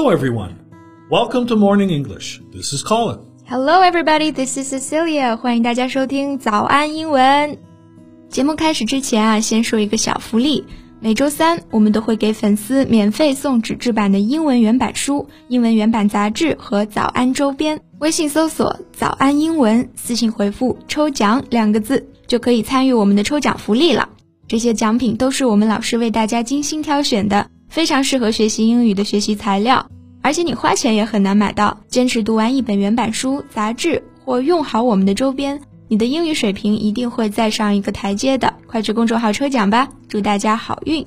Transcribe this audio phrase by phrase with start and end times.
[0.00, 0.54] Hello, everyone.
[1.10, 2.40] Welcome to Morning English.
[2.52, 3.18] This is Colin.
[3.48, 4.30] Hello, everybody.
[4.30, 5.36] This is Cecilia.
[5.36, 7.58] 欢迎大家收听早安英文。
[8.28, 10.64] 节目开始之前啊，先说一个小福利。
[11.00, 17.80] 每周三，我们都会给粉丝免费送纸质版的英文原版书、英文原版杂志和早安周边。
[17.98, 24.08] 微信搜索“早安英文”，私信回复“抽奖”两个字，就可以参与我们的抽奖福利了。
[24.46, 29.89] 这些奖品都是我们老师为大家精心挑选的，非常适合学习英语的学习材料，
[30.21, 31.81] 而且你花钱也很难买到。
[31.87, 35.61] 坚持读完一本原版书、杂志，或用好我们的周边。
[35.89, 39.89] 你的英语水平一定会再上一个台阶的，快去公众号抽奖吧！
[40.07, 41.05] 祝大家好运。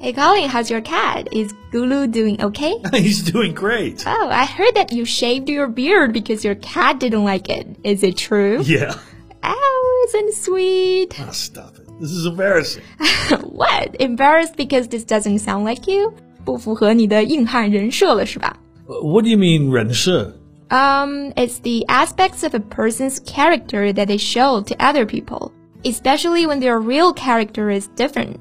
[0.00, 1.26] Hey Colin, how's your cat?
[1.30, 2.80] Is Gulu doing okay?
[2.92, 4.02] He's doing great.
[4.04, 7.66] Oh, I heard that you shaved your beard because your cat didn't like it.
[7.84, 8.62] Is it true?
[8.62, 8.94] Yeah.
[9.42, 11.14] Oh, isn't sweet.
[11.20, 11.77] Oh, stop it.
[12.00, 12.82] This is embarrassing.
[13.52, 13.94] what?
[14.00, 16.12] Embarrassed because this doesn't sound like you?
[16.44, 18.56] 不符合你的硬汉人设了是吧？
[18.86, 20.32] What do you mean 人设？
[20.70, 25.52] um, it's the aspects of a person's character that they show to other people,
[25.84, 28.36] especially when their real character is different.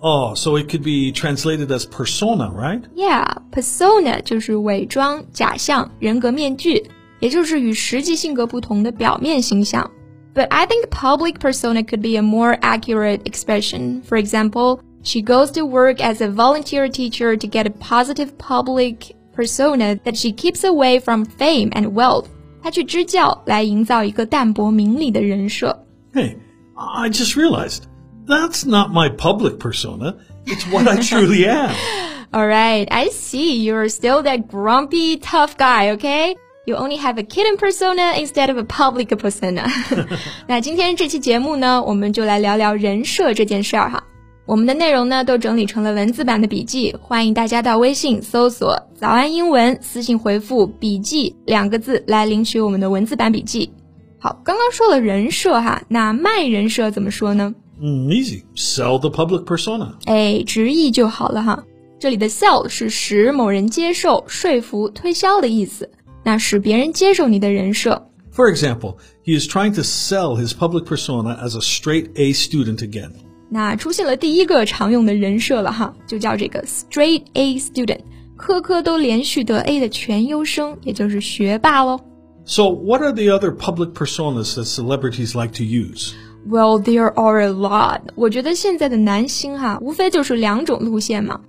[0.00, 2.82] Oh, so it could be translated as persona, right?
[2.94, 6.84] Yeah, persona 就是伪装、假象、人格面具，
[7.18, 9.90] 也就是与实际性格不同的表面形象。
[10.34, 14.02] But I think public persona could be a more accurate expression.
[14.02, 19.16] For example, she goes to work as a volunteer teacher to get a positive public
[19.32, 22.28] persona that she keeps away from fame and wealth.
[22.62, 25.84] 她去支教来营造一个淡泊名利的人设。
[26.12, 26.36] Hey,
[26.74, 27.84] I just realized
[28.26, 30.16] that's not my public persona.
[30.46, 31.74] It's what I truly am.
[32.32, 33.62] All right, I see.
[33.62, 36.36] You're still that grumpy, tough guy, okay?
[36.65, 39.69] You only have a kitten persona instead of a public persona.
[40.47, 44.01] 那今天这期节目呢，我们就来聊聊人设这件事儿哈。
[44.45, 53.69] 我们的内容呢都整理成了文字版的笔记，欢迎大家到微信搜索“早安英文”，私信回复“笔记”两个字来领取我们的文字版笔记。
[54.17, 57.53] 好，刚刚说了人设哈，那卖人设怎么说呢？
[57.81, 59.95] 嗯，easy，sell the public persona。
[60.05, 61.61] 哎，直译就好了哈。
[61.99, 65.89] 这里的 sell 是使某人接受、说服、推销的意思，
[66.24, 68.10] 那使别人接受你的人设。
[68.32, 73.10] For example, he is trying to sell his public persona as a straight A student again.
[73.50, 78.00] 那出现了第一个常用的人设了哈，就叫这个 straight A student，
[78.36, 81.98] 科科都连续得 A 的全优生，也就是学霸喽。
[82.44, 86.12] So what are the other public personas that celebrities like to use?
[86.48, 88.00] Well, there are a lot.
[88.14, 91.40] 我觉得现在的男星哈，无非就是两种路线嘛，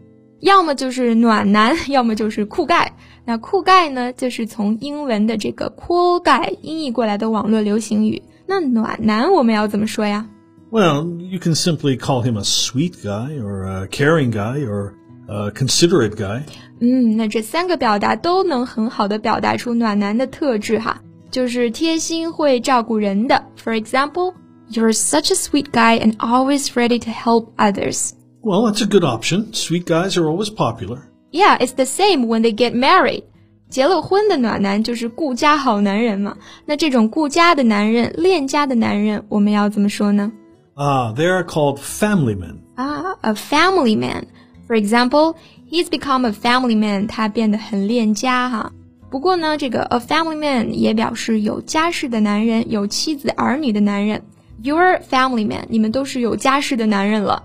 [0.44, 2.94] 要么就是暖男，要么就是酷盖。
[3.26, 8.22] 那酷盖呢，就是从英文的这个 cool guy 音译过来的网络流行语。
[8.48, 10.26] 那暖男我们要怎么说呀？
[10.72, 14.94] well, you can simply call him a sweet guy or a caring guy or
[15.28, 16.44] a considerate guy.
[16.80, 23.44] 嗯，那这三个表达都能很好的表达出暖男的特质哈，就是贴心会照顾人的。
[23.64, 24.34] For example,
[24.72, 28.12] you're such a sweet guy and always ready to help others.
[28.44, 29.54] Well, that's a good option.
[29.54, 31.10] Sweet guys are always popular.
[31.32, 33.24] Yeah, it's the same when they get married.
[33.70, 36.36] 结了婚的暖男就是顾家好男人嘛。
[36.66, 40.32] 那这种顾家的男人、恋家的男人，我们要怎么说呢？
[40.76, 42.56] Ah, they are called family men.
[42.78, 44.24] Ah, a family man.
[44.68, 45.36] For example,
[45.70, 47.08] he's become a family man.
[47.08, 48.72] 他变得很恋家哈。
[49.12, 54.24] 不过呢，这个 a family man 也表示有家室的男人，有妻子儿女的男人。
[54.64, 57.44] Your family man，你们都是有家室的男人了。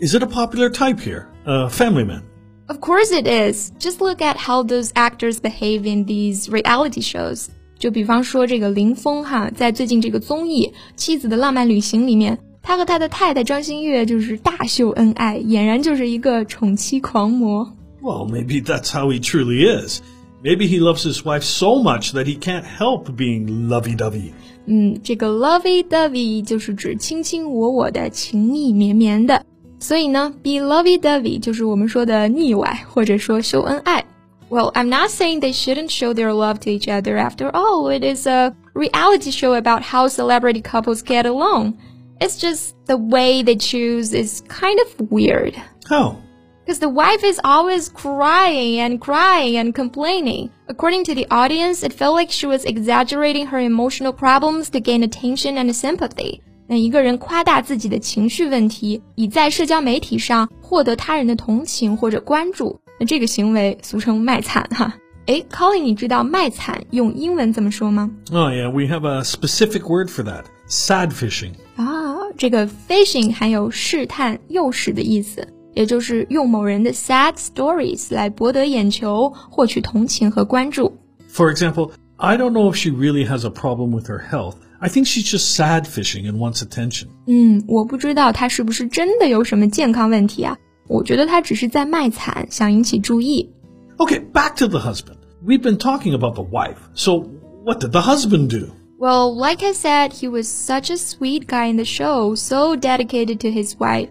[0.00, 2.22] Is it a popular type here, a family man?
[2.68, 3.72] Of course it is.
[3.78, 7.48] Just look at how those actors behave in these reality shows.
[7.78, 12.38] 就比方说这个林峰哈，在最近这个综艺《妻子的浪漫旅行》里面。
[12.62, 17.66] 他和他的太太张馨月就是大秀恩爱，俨然就是一个宠妻狂魔。
[18.02, 20.00] Well, maybe that's how he truly is.
[20.42, 24.32] Maybe he loves his wife so much that he can't help being lovey-dovey.
[24.66, 29.44] 嗯，这个 lovey-dovey 就是指卿卿我我的、情意绵绵的。
[29.84, 34.04] 所以呢，be lovey-dovey 就是我们说的腻歪，或者说秀恩爱。
[34.50, 37.16] Well, I'm not saying they shouldn't show their love to each other.
[37.16, 41.74] After all, it is a reality show about how celebrity couples get along.
[42.20, 45.54] It's just the way they choose is kind of weird.
[45.88, 46.16] How?
[46.66, 50.50] Because the wife is always crying and crying and complaining.
[50.68, 55.02] According to the audience, it felt like she was exaggerating her emotional problems to gain
[55.02, 56.42] attention and sympathy.
[56.66, 64.94] 那一个人夸大自己的情绪问题，以在社交媒体上获得他人的同情或者关注，那这个行为俗称卖惨哈。
[65.26, 68.10] 哎，Colin，你知道卖惨用英文怎么说吗？
[68.32, 70.44] Oh yeah, we have a specific word for that.
[70.68, 71.52] Sad fishing.
[71.76, 80.96] 啊，这个 fishing 含有试探、诱使的意思， 也就是用某人的 sad stories 来博得眼球，获取同情和关注。
[81.28, 84.54] For example, I don't know if she really has a problem with her health.
[84.80, 87.08] I think she's just sad fishing and wants attention.
[87.26, 90.56] 嗯，我不知道她是不是真的有什么健康问题啊？
[90.88, 93.48] 我觉得她只是在卖惨，想引起注意。
[93.98, 95.16] Okay, back to the husband.
[95.44, 96.78] We've been talking about the wife.
[96.94, 97.24] So,
[97.64, 98.68] what did the husband do?
[98.98, 103.38] Well, like I said, he was such a sweet guy in the show, so dedicated
[103.40, 104.08] to his wife.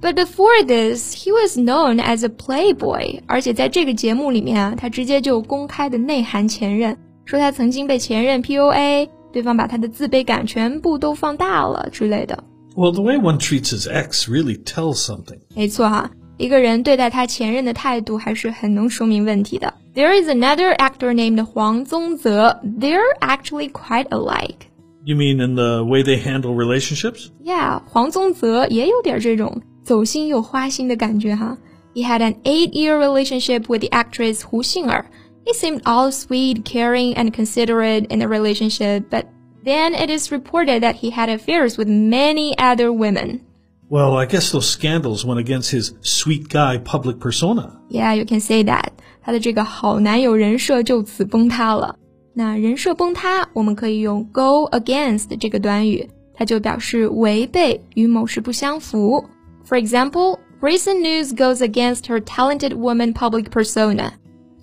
[0.00, 3.20] But before this, he was known as a playboy.
[3.28, 12.44] 而且在这个节目里面啊，他直接就公开的内涵前任，说他曾经被前任 PUA， 对方把他的自卑感全部都放大了之类的。
[12.74, 15.38] Well, the way one treats his ex really tells something.
[15.54, 19.72] 没错哈，一个人对待他前任的态度还是很能说明问题的。
[19.94, 22.60] There is another actor named Huang Zongze.
[22.62, 24.68] They're actually quite alike.
[25.04, 27.26] You mean in the way they handle relationships?
[27.44, 31.58] Yeah, 黄宗泽也有点这种走心又花心的感觉哈。
[31.94, 35.04] He had an eight-year relationship with the actress Hu Xing'er.
[35.46, 39.26] He seemed all sweet, caring, and considerate in the relationship, but
[39.64, 43.40] then it is reported that he had affairs with many other women.
[43.88, 47.78] Well, I guess those scandals went against his sweet guy public persona.
[47.90, 48.90] Yeah, you can say that.
[49.20, 51.96] 他的这个好男友人设就此崩塌了。
[52.34, 59.22] 那人设崩塌，我们可以用 go against 这个短语，它就表示违背，与某事不相符。
[59.68, 64.12] For example, recent news goes against her talented woman public persona.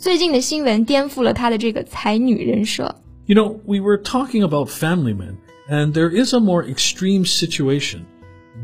[0.04, 2.96] 最近的新闻颠覆了她的这个才女人设。
[3.26, 5.36] You know, we were talking about family men,
[5.70, 8.06] and there is a more extreme situation.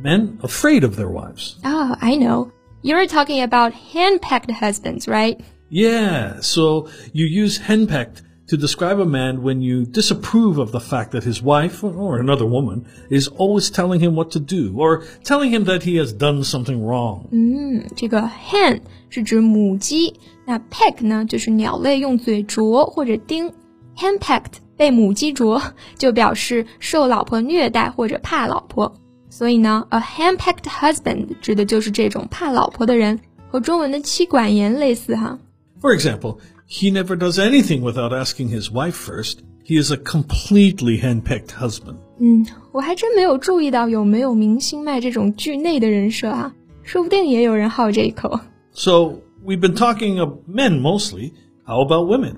[0.01, 1.56] Men afraid of their wives.
[1.63, 2.51] Oh, I know.
[2.81, 5.39] You're talking about hand-packed husbands, right?
[5.69, 11.12] Yeah, so you use henpecked to describe a man when you disapprove of the fact
[11.12, 15.50] that his wife or another woman is always telling him what to do or telling
[15.50, 17.25] him that he has done something wrong.
[17.31, 20.13] 嗯，这个 hen 是指母鸡，
[20.45, 23.51] 那 peck 呢就是鸟类用嘴啄或者叮。
[23.97, 25.62] henpecked 被母鸡啄，
[25.97, 28.94] 就表示受老婆虐待或者怕老婆。
[29.30, 33.18] 所以呢，a henpecked husband 指的就是这种怕老婆的人，
[33.50, 35.39] 和中文的妻管严类似哈。
[35.81, 36.39] For example,
[36.70, 39.40] he never does anything without asking his wife first.
[39.64, 41.96] He is a completely henpecked husband.
[42.19, 48.38] 嗯，我还真没有注意到有没有明星卖这种剧内的人设啊，说不定也有人好这一口。
[48.72, 49.14] So
[49.44, 51.32] we've been talking of men mostly.
[51.67, 52.37] How about women?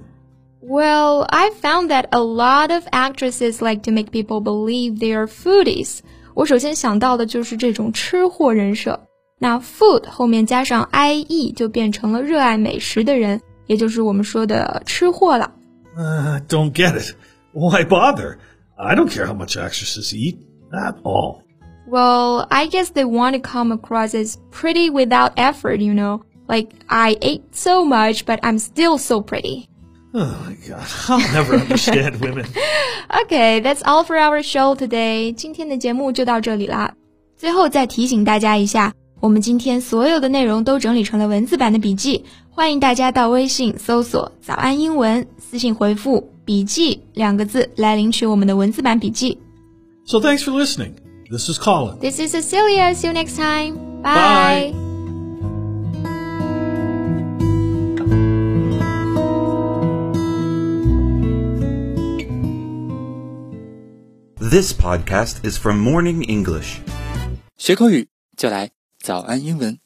[0.60, 5.26] Well, I've found that a lot of actresses like to make people believe they are
[5.26, 5.98] foodies.
[6.34, 8.98] 我首先想到的就是这种吃货人设。
[9.38, 13.40] 那 food 后面加上 i e 就变成了热爱美食的人。
[13.65, 15.51] 也就是我们说的吃货了。
[15.97, 17.15] Uh, don't get it.
[17.53, 18.37] Why bother?
[18.75, 20.37] I don't care how much actresses eat
[20.71, 21.41] at all.
[21.89, 26.21] Well, I guess they want to come across as pretty without effort, you know.
[26.47, 29.69] Like, I ate so much, but I'm still so pretty.
[30.13, 32.45] Oh my god, I'll never understand women.
[33.23, 35.31] Okay, that's all for our show today.
[35.33, 36.93] 今天的节目就到这里啦。
[37.35, 49.37] 最后再提醒大家一下，我们今天所有的内容都整理成了文字版的笔记， 欢迎大家到微信搜索“早安英文”，私信回复“笔记”两个字来领取我们的文字版笔记。
[50.05, 50.93] So thanks for listening.
[51.29, 51.99] This is Colin.
[51.99, 52.95] This is Cecilia.
[52.95, 54.01] See you next time.
[54.01, 54.73] Bye.
[64.39, 66.77] This podcast is from Morning English.
[67.57, 68.71] 学口语就来
[69.03, 69.77] 早安英文。